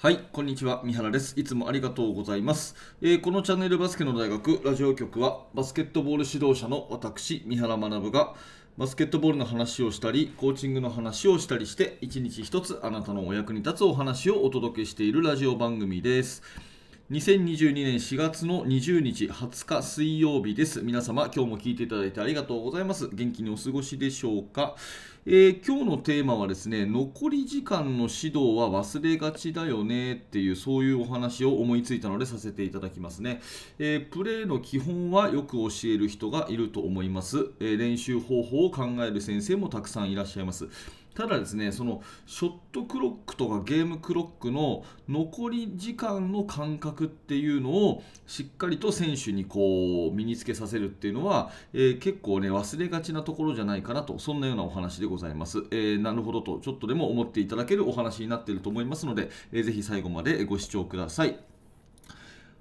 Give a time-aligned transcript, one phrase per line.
[0.00, 0.80] はい、こんにちは。
[0.84, 1.34] 三原です。
[1.36, 2.76] いつもありがとうございます。
[3.02, 8.36] えー、このチャンネルバスケの大学ラジオ局は、バスケットボール指導者の私、三原学が、
[8.76, 16.44] バスケットボールの話をしたり、コーチングの話をしたりして、一日一つあなたのお役に立つお話をお届けしているラジオ番組です。
[17.10, 20.82] 2022年4月の20日20日水曜日です。
[20.82, 23.08] 皆様、今日も聞いていただいてありがとうございます。
[23.12, 24.76] 元気にお過ごしでしょうか？
[25.30, 33.42] えー、今日のテーマはですね、残り時間の指導は忘れがちだよねっていう、そういうお話を思いついたのでさせていただきますね。
[33.78, 37.50] えー、プレーの基本はよく教える人がいると思います。
[37.60, 40.66] えー、練習方法を考える先生もたくさんいらっしゃいます。
[41.18, 55.17] ただですね、そのショットクロックとかゲームクロックの残り時間の感覚っていうのをしっかりと選手にこう身につけさせるっていうのは、え、結構ね、忘れがちなところじゃないかなと、そんなようなお話でございます。
[55.18, 61.38] ざいますえー、なるほどと、ちょっとでも思っていただけるお話になっていると思いますので、えー、ぜひ最後までご視聴ください。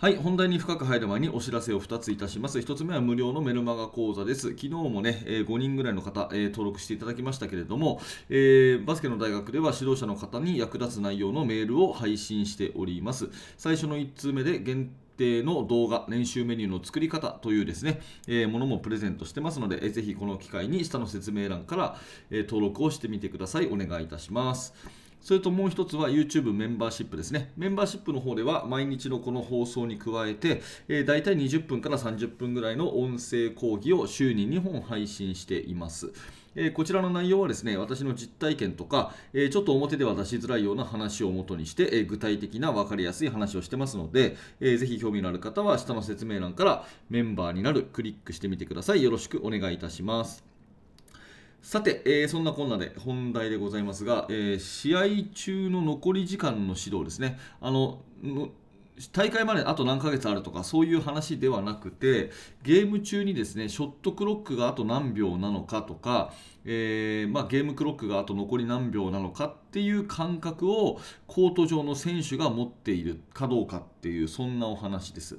[0.00, 2.60] はい、本題に深く入る前にお知らせを2ついたします。
[2.60, 4.50] 1つ目は無料のメルマガ講座です。
[4.50, 13.28] 昨日もね、え5人ぐらいの方、え登録していただきましたけれども、えー、バスケの大学では指導者の方に役立つ内容のメールを配信しております。
[13.56, 21.96] 最初の1通目で限定定の動画、練習メニューの作り方というですね、えー、ものもプレゼントしてますので、えー、ぜひこの機会に下の説明欄から、
[22.30, 23.66] えー、登録をしてみてください。
[23.66, 24.72] お願いいたします。
[25.20, 27.52] それともう一つは YouTube メンバーシップですね。
[27.56, 36.12] メンバーシップの方では毎日のこの放送に加えて、えー、大体20分から30分ぐらいの音声講義を週に2本配信しています。
[36.54, 49.02] え、こちらの内容はですね、私の実体験とか、え、ちょっと表では出しづらいような話をもとにして、え、具体的な分かりやすい話をしてますので、えー、ぜひ興味のある方は下の説明欄からメンバーになるクリックしてみてください。
[49.02, 50.44] よろしくお願いいたします。
[51.62, 57.38] さて、えー、そんなこんなで本題でございますが、えー、試合中の残り時間の指導ですね。
[57.60, 58.00] あの
[59.12, 62.30] 大会まであと何ヶ月あるとかそういう話ではなくて
[62.62, 66.32] ゲーム中にですねショットクロックがあと何秒なのかとか、
[66.64, 75.38] えー、まあ、ゲームクロックがあと残り何秒なのかっていう感覚をコート上の選手が持っているかどうかっていうそんなお話です。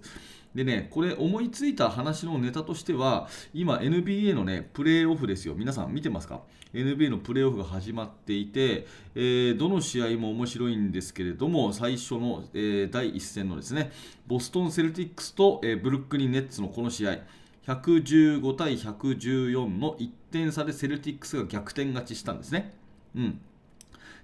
[0.56, 5.54] でね、これ思いついた話のネタとしては、今 NBA のね、プレーオフですよ。
[5.56, 6.42] 皆さん見てますか
[6.74, 13.92] ?NBA のプレーオフが始まっていて、えー、どの試合も面白いんですけれども、最初の、えー、第1戦のですね、
[14.26, 17.20] ボストン・セルティックスと、えー、ブルックリン・ネッツのこの試合、
[17.68, 22.74] 115対114の1点差でセルティックスが逆転勝ちしたんですね。
[23.16, 23.40] うん。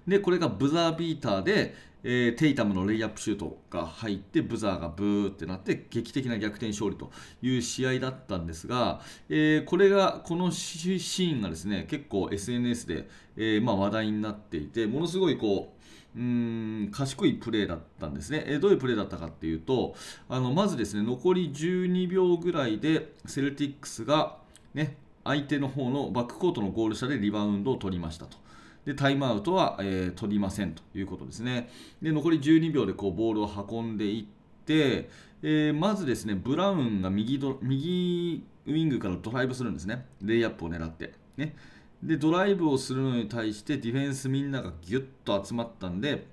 [0.06, 1.74] で、これがブザービーターで、
[2.08, 7.10] えー、テイタムのレイアップシュートが入ってブザーがブーってなって劇的な逆転勝利と
[7.42, 15.72] いう試合だったんですが、えー、これがこのシーンがですね結構 SNS で、えー、まあ、話題になっていてものすごいこ
[16.14, 19.96] ううーん賢いプレーだったんですね、え、どういうプレーだったかっていうと
[20.28, 24.36] あのまずですね残り12秒ぐらいでセルティックスが、
[24.74, 28.45] ね、相手の方のバックコートのゴール下でリバウンドを取りましたと。
[28.86, 31.68] でタイムアウトは、えー、取りませんということですね。
[32.00, 35.10] で残り12秒でこうボールを運んでいって、
[35.42, 40.06] えー、まずですねブラウンが右ド右ウィングからドライブするんですね。
[40.22, 41.14] レイアップを狙って。
[41.36, 41.54] ね、
[42.02, 46.26] でドライブをするのに対してディフェンスみんながギュッと集まったんで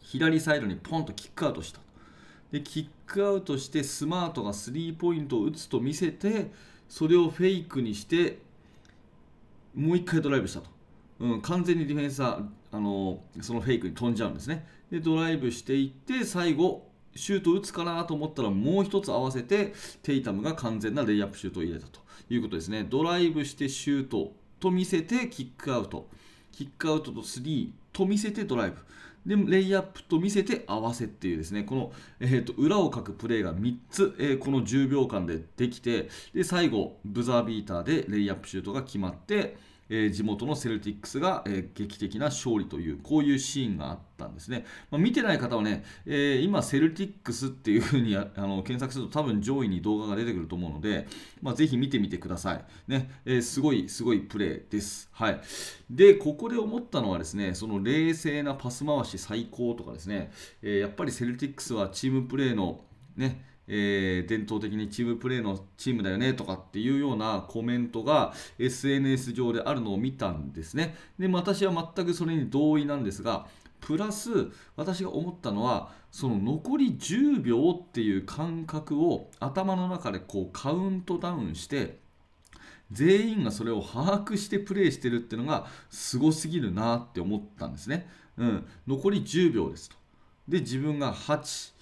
[0.00, 1.80] 左サイドにポンとキックアウトした。
[2.50, 6.50] でキックアウトしてスマートがスリーポイントを打つと見せて
[6.88, 8.38] それをフェイクにして
[9.74, 10.71] もう一回ドライブしたと。
[11.22, 12.40] うん、完全にディフェンスは
[12.72, 14.66] あのそのフェイクに飛んじゃうんですね。
[14.90, 19.72] でドライブしていって最後シュート打つかなと思ったらもう1つ合わせて
[20.02, 22.84] テイタムが完全なレイアップシュートを入れたということですね。
[22.90, 26.08] ドライブしてシュートと見せてキックアウト、
[26.50, 28.78] キックアウトとスリーと見せてドライブ。
[29.24, 39.56] でレイアップと見せて合わせっていうですねこの、えーと、裏をかくプレーが3つ、えー、この10秒間でできてで最後ブザービーターでレイアップシュートが決まって
[39.94, 51.06] え、地元のセルティックスが、え、劇的な勝利というこういうシーンがあったんですね、まあ、見てない方はね、え、今セルティックスっていうふうに あの検索すると多分上位に動画が出てくると思うので、
[51.42, 53.10] まあ、ぜひ見てみてください、ね。
[53.26, 55.40] え、すごいすごいプレーです、はい、
[55.90, 60.30] でここで思ったのはですねその冷静なパス回し最高とかですね、
[60.62, 62.84] えやっぱりセルティックスはチームプレーの
[63.16, 70.96] ねえー、伝統的にチームプレーのチームだよねとかっていうようなコメントが SNS 上であるのを見たんですね。
[71.18, 73.46] で、私は全くそれに同意なんですが、
[73.82, 81.98] プラス私が思ったのはその残り10秒っていう感覚を頭の中でこうカウントダウンして
[82.92, 88.08] 全員がそれを把握してプレーしてるっていうのがすごすぎるなって思ったんですね。
[88.36, 89.96] うん、残り10秒ですと。
[90.48, 91.72] で自分が876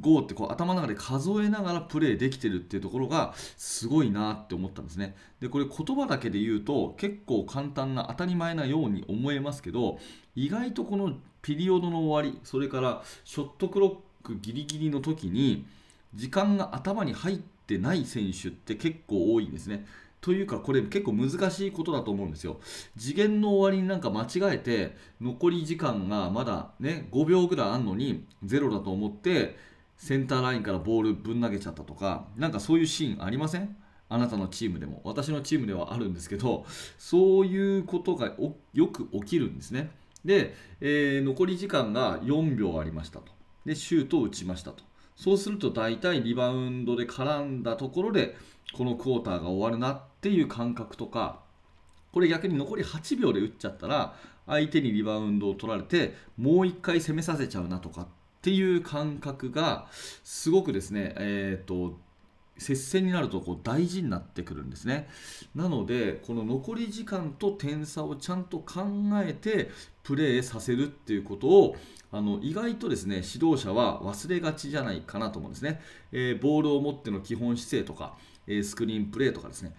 [0.00, 5.14] 5ってこう頭の中で数えながらプレイできてるっていうところがすごいなって思ったんですね。
[5.40, 9.98] でこれ言葉だけで言うと結構簡単な当たり前なように思えますけど
[10.34, 13.88] 意外とこのピリオドの終わりそれからショットクロ
[14.22, 15.66] ックギリギリの時に
[16.14, 19.86] 時間が頭に入ってない選手って結構多いんですね。
[20.20, 22.60] というかこれ結構難しいことだと思うんですよ。
[22.98, 29.56] 次元の終わりになんか間違えて残り時間がまだね5秒ぐらいあるのに0だと思って
[30.00, 33.76] センターラインからボールぶん投げちゃったとか、なんかそういうシーンありません？
[34.08, 35.02] あなたのチームでも。
[35.04, 36.64] 私のチームではあるんですけど、
[36.96, 38.32] そういうことが
[38.72, 39.90] よく起きるんですね。
[40.24, 43.26] で、えー、残り時間が4秒ありましたと。
[43.66, 44.82] で、シュートを打ちましたと。
[45.16, 48.36] そうすると大体リバウンドで絡んだところで、
[48.72, 51.40] このクォーターが終わるなっていう感覚とか、
[52.10, 58.06] これ逆に残り8秒で打っちゃったら、相手にリバウンドを取られて、もう1回攻めさせちゃうなとかっ
[58.40, 59.86] っていう感覚が
[60.24, 61.98] すごくですね、えーと、
[62.56, 65.08] 接戦になるとこう大事になってくるんですね。
[65.54, 68.82] なので、この残り時間と点差をちゃんと考
[69.22, 69.70] えて
[70.02, 71.76] プレーさせるっていうことを
[72.12, 75.80] あの意外とですね指導者は忘れがちじゃないかなと思うんですね。
[76.10, 78.16] えー、ボールを持っての基本姿勢とか、
[78.46, 79.74] えー、スクリーンプレーとかですね。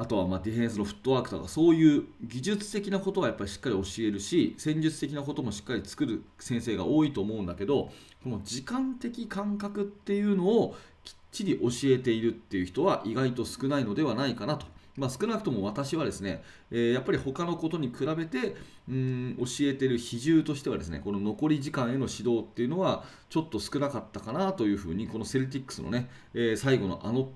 [0.00, 7.90] あとはまディフェンスのフットワークとかそういう技術的なことはやっぱりしっかり教えるし戦術的なこともしっかり作る先生が多いと思うんだけど
[8.24, 10.74] この時間的感覚っていうのを
[11.04, 14.66] きっちり教えているっていう人は意外と少ないのではないかなと。
[14.96, 18.56] まあ、少なくとも私はですね、えー、やっぱり他のことに比べて
[18.88, 27.30] うん教えてる比重としてはですねこの残り時間への指導っていうのはちょっと少なかったかなというふうにこのセルティックスのね、えー、最後のあの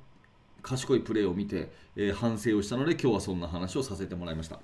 [0.65, 4.59] 賢いプレーを見て、えー、反省をしたので今日はそんな話をさせてもらいました。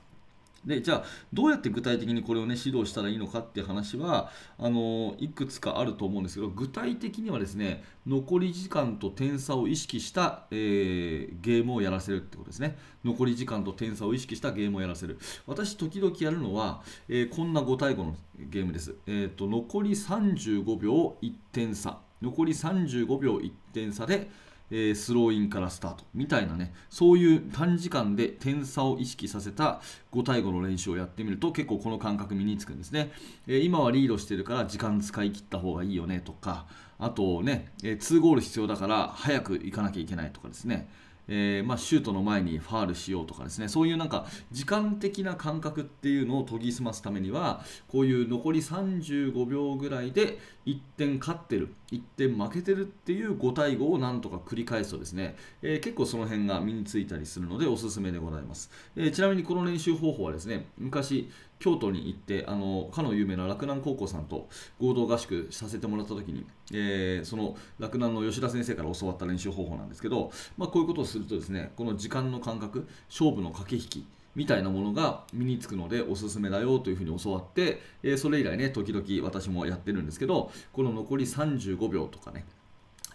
[0.64, 12.76] でじゃあどうやって具体的にこれを、ね、指導したらいいのかっていう話はあのいくつかあると思うんですけど具体的にはですね残り時間と点差を意識した、えー、ゲームをやらせるってことですね。
[13.05, 15.19] 残り時間と点差を意識したゲームをやらせる。
[15.47, 22.00] 私時々やるのは、えー、こんな5対5のゲームです、えーと、残り35秒1点差。
[22.20, 24.29] 残り35秒1点差で
[24.70, 29.81] えー、スローインからスタートみたいなねそういう短時間で点差を意識させた
[30.12, 33.11] 5対5の練習をやってみると結構この感覚身につくんですね、
[33.46, 36.67] えー、今はリードしてるから時間使い切った方がいいよねとか
[36.99, 40.88] あとね、えー、2ゴール必要だから早く行かなきゃいけないとかですね。
[41.32, 43.68] えー、まあ、シュートの前にファールしようとかですね。
[43.68, 61.30] そういうなんか時間的な感覚っていうのを研ぎ澄ますためにはこういう残り35秒ぐらいで1点勝ってる1点負けてるっていう5対5をなんとか繰り返すとですね、えー、結構その辺が身についたりするのでおすすめでございます、えー、ちなみにこの練習方法はですね昔
[61.60, 64.48] 京都に行ってあのかの有名な洛南高校さんと
[64.80, 82.44] 合同合宿させてもらった時に、えー、その洛南の吉田先生から教わった練習方法なんですけど、まあ、こういうことをするとですねこの時間の感覚勝負の駆け引きみたいなものが身につくのでおすすめだよというふうに教わって、えー、それ以来ね時々私もやってるんですけどこの残り35秒とかね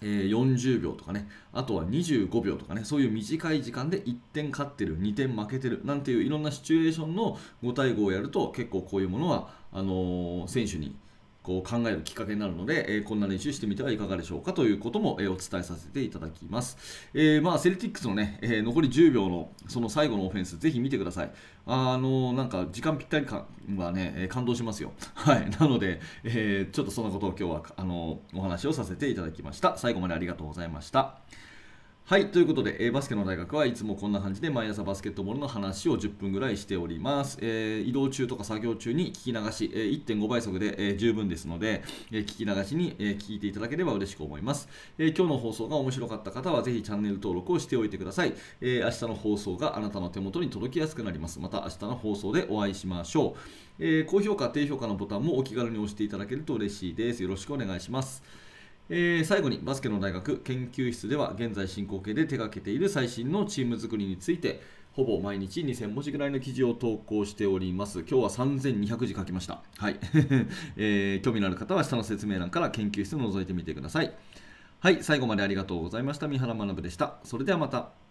[0.01, 10.95] えー、40秒とかね、あとは25秒とかね、そういう短い時間で1点勝ってる、2点負けてるなんていういろんなシチュエーションの5対5をやると結構こういうものはあのー、選手に
[11.45, 16.75] こう考えるきっかけになるので、えー、こんな練習してみてはいかがでしょうかということも、えー、お伝えさせていただきます。
[17.13, 21.31] えー、まあ、セルティックスのね、え残り10秒のその最後のオフェンス、ぜひ見てください。
[21.67, 24.91] あのなんか時間ぴったり感はね、感動しますよ。
[25.13, 25.47] はい。
[25.51, 29.77] なので、えちょっとそんなことを今日はあのお話をさせていただきました。
[29.77, 31.19] 最後までありがとうございました。
[32.07, 37.39] はい、ということで、えー、バスケの大学はいつもこんな感じで毎朝バスケットボールの話を10分ぐらいしております。
[37.41, 44.69] えー、移動中とか作業中に聞き流し、えー、1.5倍速で、えー、十分ですので、えー、聞き流しに、えー、聞いていただければ嬉しく思います、
[44.99, 45.17] えー。
[45.17, 48.35] 今日の放送が面白かった方はぜひチャンネル登録をしておいてください。
[48.61, 51.39] えー、明日の放送があなたの手元に届きやすくなります。
[51.39, 53.35] また明日の放送でお会いしましょ
[53.79, 53.83] う。
[53.83, 57.23] えー、高評価、低評価のボタンもお気軽に押していただけると嬉しいです。
[57.23, 58.44] よろしくお願いします。
[58.89, 64.61] えー、最後にバスケの大学研究室では現在進行形で手掛けている最新のチーム作りについて
[64.93, 67.99] ほぼ毎日2000文字ぐらいの記事を投稿しております。
[67.99, 69.61] 今日は3200字書きました。
[69.77, 69.99] はい、
[70.77, 74.13] えー、興味のある方は下の説明欄から研究室を覗いてみてください。
[74.79, 76.27] はい、最後までありがとうございました。
[76.27, 77.15] 三原学でした。
[77.23, 78.04] それではまた。